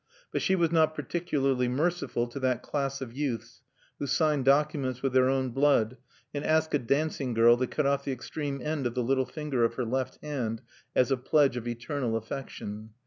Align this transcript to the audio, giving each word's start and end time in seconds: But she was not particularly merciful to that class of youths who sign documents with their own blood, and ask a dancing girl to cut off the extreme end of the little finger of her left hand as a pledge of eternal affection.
But 0.31 0.41
she 0.41 0.55
was 0.55 0.71
not 0.71 0.95
particularly 0.95 1.67
merciful 1.67 2.25
to 2.29 2.39
that 2.39 2.63
class 2.63 3.01
of 3.01 3.13
youths 3.13 3.61
who 3.99 4.07
sign 4.07 4.41
documents 4.41 5.03
with 5.03 5.13
their 5.13 5.29
own 5.29 5.49
blood, 5.51 5.95
and 6.33 6.43
ask 6.43 6.73
a 6.73 6.79
dancing 6.79 7.35
girl 7.35 7.55
to 7.57 7.67
cut 7.67 7.85
off 7.85 8.03
the 8.05 8.11
extreme 8.11 8.61
end 8.63 8.87
of 8.87 8.95
the 8.95 9.03
little 9.03 9.27
finger 9.27 9.63
of 9.63 9.75
her 9.75 9.85
left 9.85 10.17
hand 10.23 10.63
as 10.95 11.11
a 11.11 11.17
pledge 11.17 11.55
of 11.55 11.67
eternal 11.67 12.17
affection. 12.17 12.95